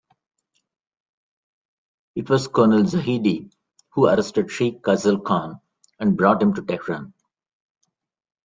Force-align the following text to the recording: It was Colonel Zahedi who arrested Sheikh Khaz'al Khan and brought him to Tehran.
It 2.15 2.27
was 2.27 2.47
Colonel 2.47 2.81
Zahedi 2.87 3.53
who 3.91 4.07
arrested 4.07 4.49
Sheikh 4.49 4.81
Khaz'al 4.81 5.23
Khan 5.23 5.61
and 5.99 6.17
brought 6.17 6.41
him 6.41 6.55
to 6.55 6.63
Tehran. 6.63 7.13